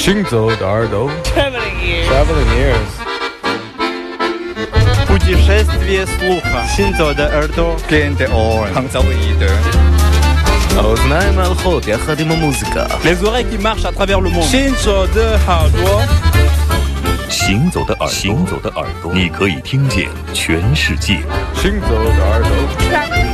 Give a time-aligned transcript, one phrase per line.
[0.00, 1.10] 行走的耳朵。
[1.36, 1.76] Traveling
[2.56, 2.88] ears.
[5.06, 6.66] Путешествие слуха.
[6.74, 7.76] 行走的耳朵。
[7.86, 8.72] Gain the ear.
[8.72, 8.88] 创。
[8.88, 9.36] звонит.
[14.40, 16.00] 行走的耳朵。
[17.28, 18.08] 行走的耳朵。
[18.08, 19.12] 行走的耳朵。
[19.12, 21.20] 你可以听见全世界。
[21.54, 23.29] 行走的耳朵。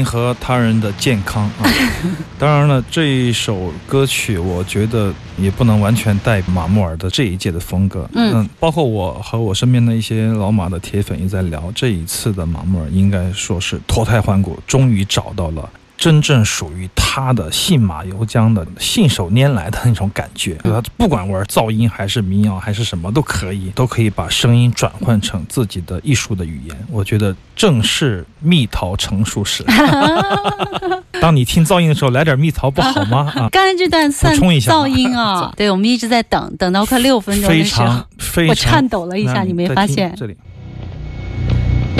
[0.00, 1.68] 您和他人的健康啊。
[2.40, 8.08] 当然了，这一首歌曲我觉得也不能完全带马木尔的这一届的风格。
[8.14, 15.68] 嗯包括我和我身边的一些老马的铁粉也在聊，这一次的马木尔应该说是脱胎换骨，终于找到了。
[16.00, 26.74] 真正属于他的信马由缰的、信手拈来的那种感觉，就他不管玩噪音还是民谣还是什么都可以，都可以把声音转换成自己的艺术的语言。
[26.90, 29.62] 我觉得正是蜜桃成熟时。
[31.20, 33.30] 当你听噪音的时候，来点蜜桃不好吗？
[33.36, 40.14] 啊，刚才这段算噪音啊， 对，我们一直在等，等到快六分钟非的时候常，非常，我颤抖了一下，那你没发现？
[40.16, 40.34] 这里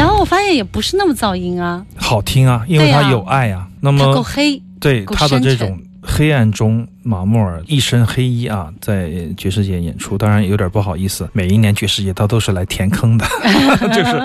[0.01, 3.69] 然后我发现也不是那么噪音啊，好听啊，因为它有爱啊。
[3.81, 13.27] 那么够黑，对他的这种黑暗中，马穆尔一身黑衣啊，在爵士节演出，当然有点不好意思，每一年爵士节他都是来填坑的，
[13.93, 14.23] 就是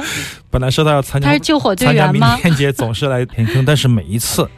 [0.50, 2.38] 本来说他要参加 他是救火队参加明员吗？
[2.38, 4.50] 天节，总是来填坑，但是每一次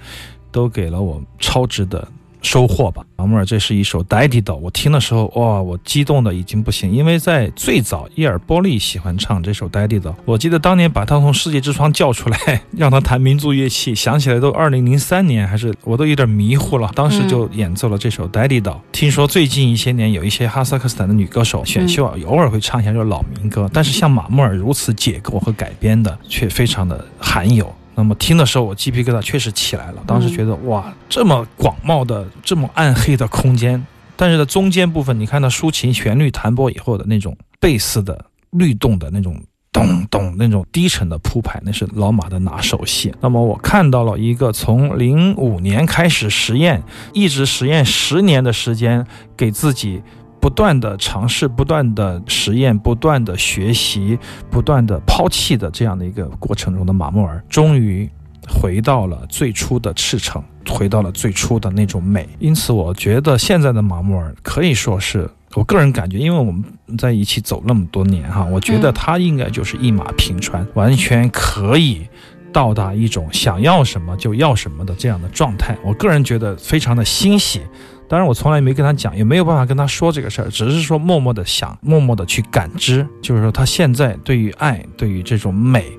[0.52, 2.08] 都给了我超值的。
[2.42, 18.72] 收获吧，马穆尔，这是一首《Daddy 的》，我听的时候，哇，我激动的已经不行，因为在最早，伊尔波利喜欢唱这首《Daddy 的》，我记得当年把他从世界之窗叫出来，让他弹民族乐器，想起来都二零零三年，还是我都有点迷糊了，当时就演奏了这首《Daddy 的》。
[18.92, 27.74] 听说最近一些年有一些哈萨克斯坦的女歌手选秀啊，偶尔会唱一下这老民歌，但是像马穆尔如此解构和改编的，却非常的罕有。
[28.00, 30.04] 那么听的时候，我鸡皮疙瘩确实起来了。
[30.06, 33.84] 当时觉得哇，这么广袤的、这么暗黑的空间，
[34.16, 39.36] 但是在中间部分，你看到抒情旋律弹拨以后的那种贝斯的律动的那种
[39.72, 43.12] 咚咚那种低沉的铺排，那是老马的拿手戏。
[43.20, 46.84] 那么我看到了一个从零五年开始实验，
[47.14, 50.04] 一直实验十年的时间，给自己。
[50.40, 54.18] 不断的尝试，不断的实验，不断的学习，
[54.50, 58.10] 不断的抛弃的这样的一个过程中的马穆尔，终于
[58.48, 62.28] 回到了最初的赤诚，回到了最初的那种美。
[62.40, 66.64] 因此，我觉得现在的马穆尔可以说是我个人感觉，因为我们
[66.98, 72.08] 在一起走那么多年哈，我觉得他应该就是一马平川，完全可以。
[72.54, 77.62] 到达一种想要什么就要什么的这样的状态，我个人觉得非常的欣喜。
[78.10, 85.92] 当然，我从来没跟他讲，也没有办法跟他说这个事儿，只是说默默的想，默默的去感知，就是说他现在对于爱，对于这种美，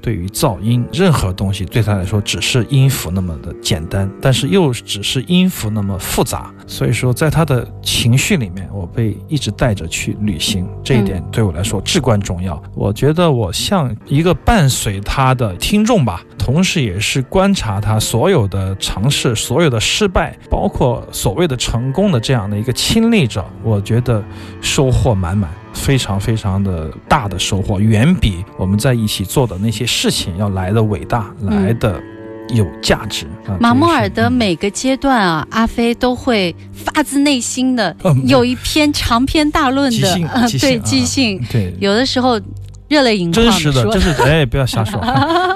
[0.00, 6.54] 对于噪音，任何东西对他来说只是音符那么的简单，但是又只是音符那么复杂。
[6.66, 12.60] 所以说，在他的情绪里面，我被一直带着去旅行，这一点对我来说至关重要。
[12.74, 23.44] 我觉得我像一个伴随他的听众吧，同时也是观察他所有的尝试、所有的失败，包括所谓的成功的这样的一个亲历者。
[23.62, 24.22] 我觉得
[24.60, 25.50] 收获满满。
[25.72, 32.00] 非常非常的大的收获，远比我们在一起做的那些事情要来的伟大，来的
[32.50, 33.26] 有价值。
[33.46, 42.40] 啊马穆尔的每个阶段啊，阿飞都会发自内心的嗯 有一篇长篇大论即的对即兴啊即兴，对有的时候
[42.88, 45.00] 热泪盈眶真实的，说真是哎，不要瞎说，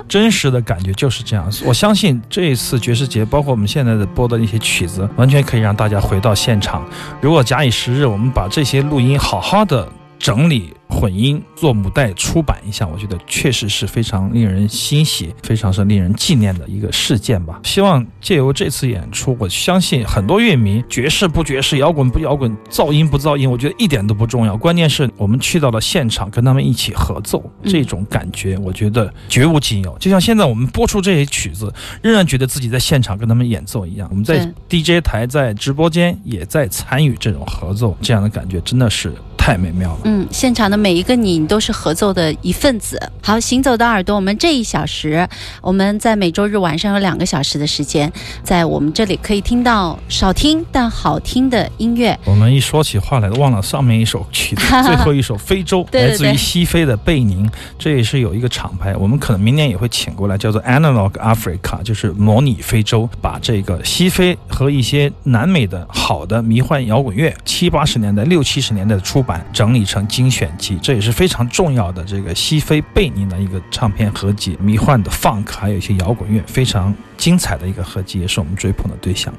[0.09, 1.49] 真实的感觉就是这样。
[1.65, 6.85] 我相信这一次爵士节，包括我们现在的播的那些曲子，完全可以让大家回到现场。
[7.21, 9.89] 如果假以时日，我们把这些录音好好的
[10.21, 10.73] 整理。
[10.93, 17.61] 混音做母带出版一下，我觉得确实是非常令人欣喜，非常是令人纪念的一个事件吧。
[17.63, 24.57] 希望借由这次演出，我相信很多乐迷，爵士不爵士，摇滚不摇滚，噪音不噪音，我觉得一点都不重要。
[24.57, 29.97] 关键是我们去到了现场，跟他们一起合奏，这种感觉，我觉得绝无仅有。
[29.99, 31.73] 就像现在我们播出这些曲子，
[32.03, 34.09] 仍然觉得自己在现场跟他们演奏一样。
[34.11, 40.01] 我们在 DJ 台、在直播间也在参与这种合奏，这样的感觉真的是太美妙了。
[40.05, 43.01] 嗯，现场的每一个你，你都是合奏的一份子。
[43.23, 45.27] 好，行走的耳朵，我们这一小时，
[45.63, 48.13] 我们在每周日晚上有两个小时的时间，
[48.45, 52.17] 在我们这里可以听到少听但好听的音乐。
[52.27, 79.35] 我们一说起话来，忘了上面一首曲子，最后一首《非洲》，对对对来自于西非的贝宁，这也是有一个厂牌，我们可能明年也会请过来，叫做 Analog Africa，就是模拟非洲，把这个西非和一些南美的好的迷幻摇滚乐，七八十年代、六七十年代的出整理成精选集，这也是非常重要的这个西非贝宁的一个唱片合集，迷幻的 funk，还有一些摇滚乐，非常精彩的一个合集，也是我们追捧的对象。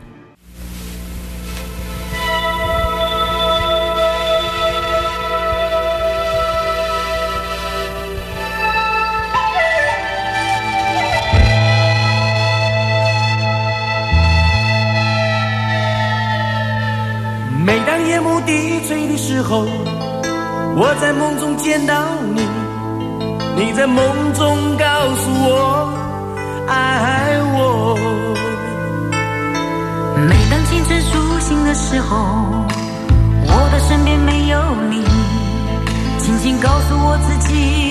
[32.11, 32.17] 候，
[33.47, 35.01] 我的身边没有你，
[36.19, 37.90] 轻轻告诉我自己，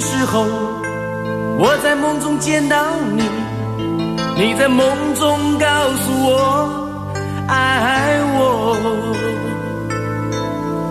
[0.00, 0.46] 时候，
[1.58, 2.76] 我在梦中见到
[3.14, 3.22] 你，
[4.36, 5.66] 你在梦中告
[5.96, 6.88] 诉我
[7.46, 8.76] 爱我。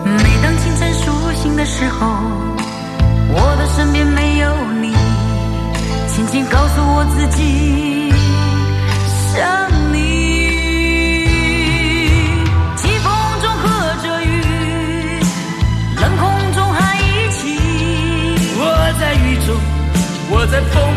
[0.04, 1.10] 每当清晨苏
[1.42, 2.06] 醒的时候，
[3.32, 4.94] 我的身边没有你，
[6.08, 8.12] 轻轻告诉我自己，
[9.34, 9.70] 想
[20.52, 20.89] 我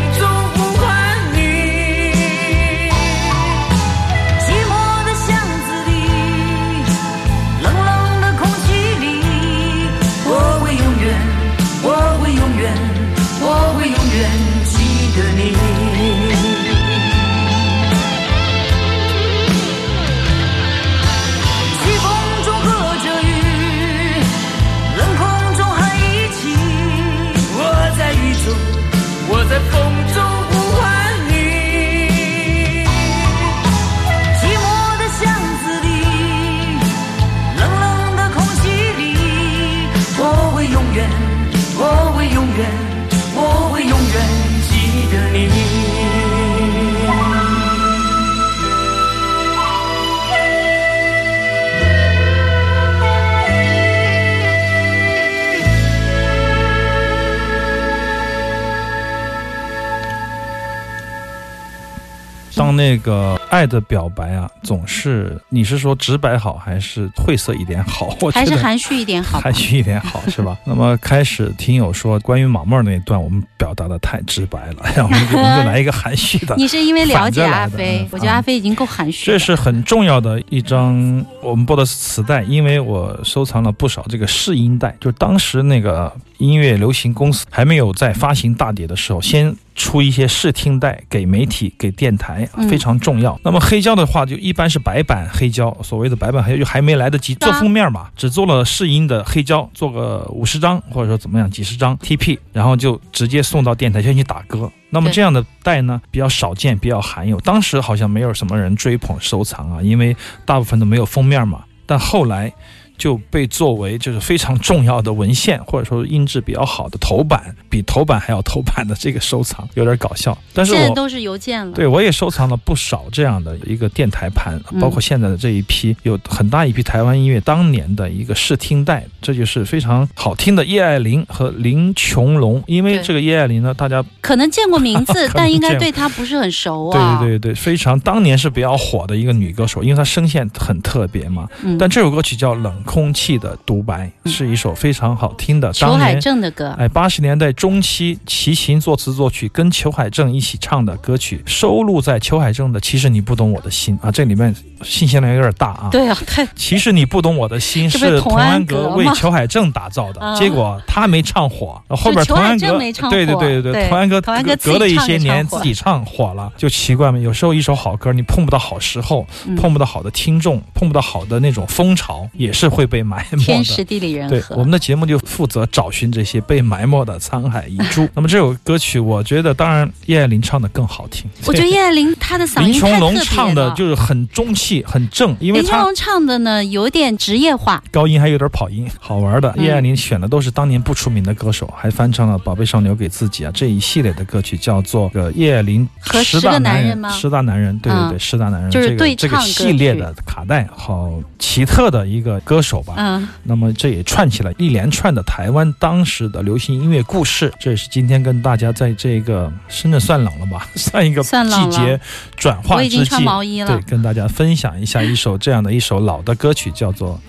[62.94, 68.18] 那个爱的表白啊，总是你是说直白好，还是晦涩一点好？
[68.20, 69.54] 我还是含蓄一点好含。
[69.54, 70.58] 蓄一点好是吧？
[70.66, 76.56] 那么开始听友说关于马妹儿那一段，我们表达的太直白了，然 后我们就我们就来一个含蓄的。
[76.56, 79.38] 你是因为了解阿飞嗯，我觉得阿飞已经够含蓄了。
[79.38, 93.40] 这是很重要的一张我们播的磁带，因为我收藏了不少这个试音带，就当时那个音乐流行公司还没有在发行大碟的时候，先出一些试听带给媒体、给电台，嗯非常重要。
[93.44, 104.72] 那么黑胶的话，就一般是白板黑胶，所谓的白板黑胶就还没来得及做封面嘛，只做了试音的黑胶，做个五十张或者说怎么样几十张 TP，然后就直接送到电台先去打歌。
[104.90, 107.40] 那么这样的带呢，比较少见，比较罕有。
[107.42, 111.64] 当时好像没有什么人追捧收藏啊，因为大部分都没有封面嘛。
[111.86, 112.54] 但后来
[112.98, 120.38] 就被作为就是非常重要的文献，或者说音质比较好的头版，比头版还要头版的这个收藏，有点搞笑。
[120.54, 121.74] 但是我现在都是邮件了。
[121.74, 132.64] 对我也收藏了不少这样的一个电台盘，嗯包括现在的这一批，有很大一批台湾音乐当年的一个试听带，这就是非常好听的叶爱玲和林琼龙。
[132.68, 136.92] 因为这个叶爱玲呢，大家可能见过名字， 但应该对她不是很熟。
[136.92, 141.48] 对对对，非常当年是比较火的一个女歌手，因为她声线很特别嘛。
[141.64, 145.72] 嗯但这首歌曲叫《冷空气的独白》，是一首非常好听的。
[145.74, 155.90] 裘海当年正的歌，哎，八十年代中期，齐秦作词作曲，跟裘海正一起唱的歌曲，收录在裘海正的《其实你不懂我的心》啊，这里面信息量有点大啊。
[155.92, 162.78] 对啊，太其实你不懂我的心是是童童安安格为裘海正打造的，啊结果他没唱火，后边童安格
[163.10, 167.18] 对对对对对童安格隔隔了一些年自己唱火了，就奇怪嘛。
[167.18, 173.64] 有时候一首好歌你碰不到好时候，嗯碰不到好的听众，碰不到好的那种风潮，也是会被埋没天。
[173.64, 174.56] 时地利人和对，和。
[174.56, 178.08] 我们的节目就负责找寻这些被埋没的沧海遗珠。
[178.16, 181.30] 那么这首歌曲，我觉得当然叶爱玲唱的更好听。
[181.46, 183.14] 我觉得叶爱玲她的嗓音林琼龙。
[183.24, 189.50] 唱的就是很中气、很正，因为林琼龙唱的呢有点职业化，高音还有点跑音，好玩的。
[189.58, 202.96] 嗯叶爱玲选的都是当年不出名的歌手，还翻唱了《宝贝上留给自己》啊这一系列的歌曲，叫做《个叶爱玲和十大男人人吗十大男人，对对对，嗯十大男人，就是这个这个系列的卡带，好奇特的一个歌手吧。
[202.98, 207.54] 嗯，那么这也串起了一连串的台湾当时的流行音乐故事。
[207.60, 212.00] 这也是今天跟大家在这个深圳算冷了吧， 算一个季节
[212.38, 217.16] 转化之际，我已经穿毛衣了对，跟大家分享一下一首这样的一首老的歌曲，叫做《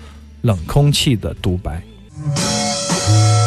[0.41, 1.77] 冷空气的独白》。「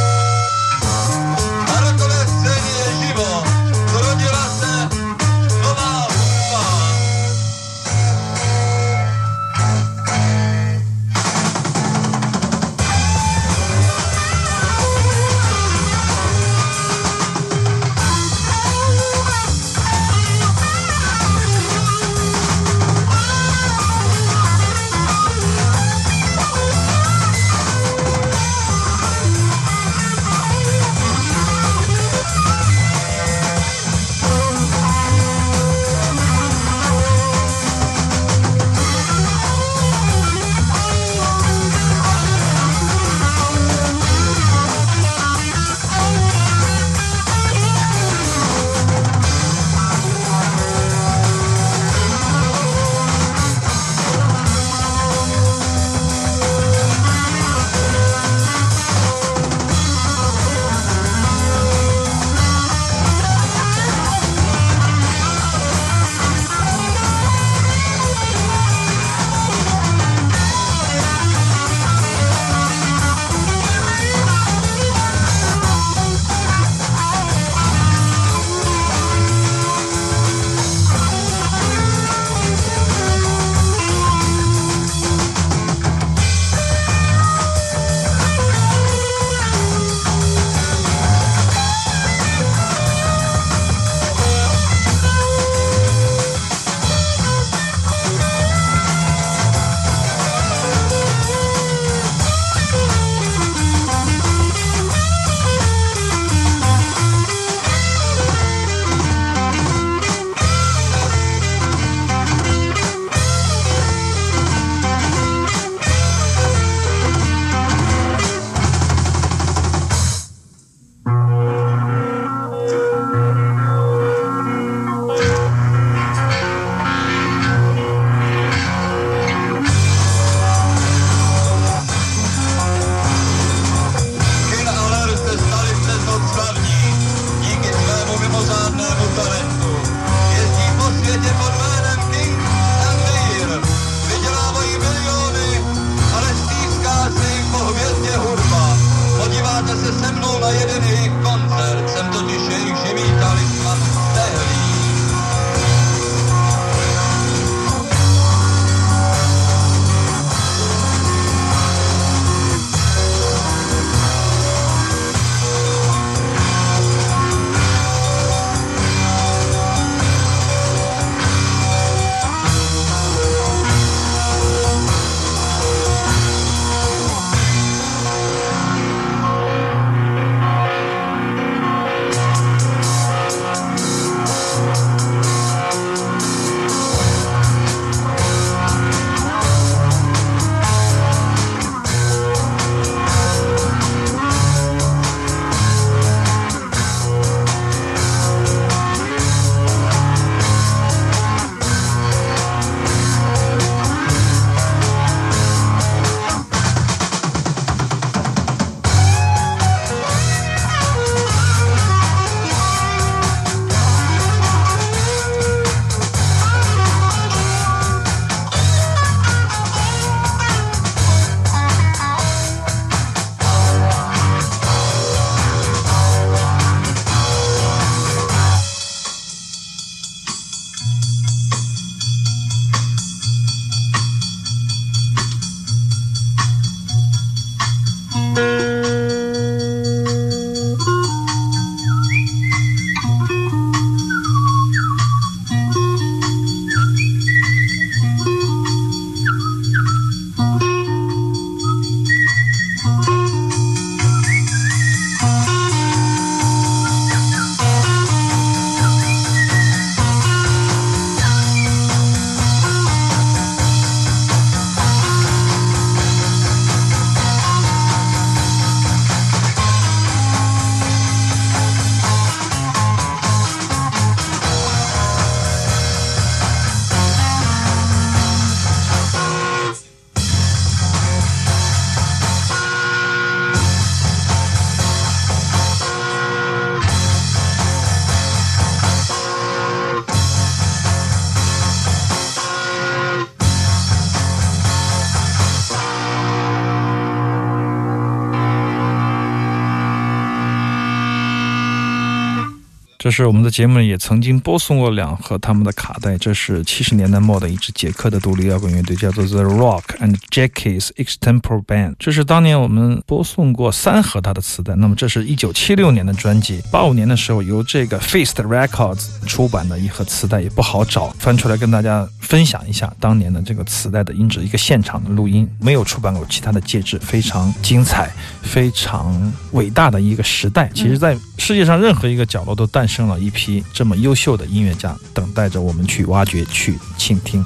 [303.09, 311.95] 这是我们的节目也曾经播送过两盒他们的卡带，这是七十年代末的一支捷克的独立摇滚乐队，叫做 The Rock and Jackies Extempore Band。
[311.99, 314.75] 这是当年我们播送过三盒他的磁带。
[314.75, 328.11] 那么这是一九七六年的专辑，八五年的时候由这个 Feast Records 出版的一盒磁带，也不好找，翻出来跟大家分享一下当年的这个磁带的音质，一个现场的录音，没有出版过其他的介质，非常精彩，
[328.43, 330.71] 非常伟大的一个时代。
[330.75, 337.43] 其实，在世界上任何一个角落都诞生了一批这么优秀的音乐家，等待着我们去挖掘、去倾听。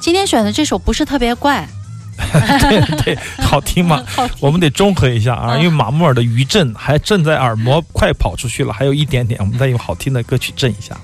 [0.00, 1.68] 今天选的这首不是特别怪，
[2.16, 4.04] 对对，好听吗？
[4.40, 10.96] 我们得中和一下啊，嗯因为马木尔的余震还震在耳膜快跑出去了，还有一点点，我们再用好听的歌曲震一下。